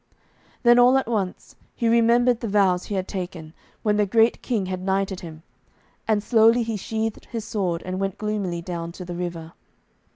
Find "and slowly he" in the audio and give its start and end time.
6.07-6.75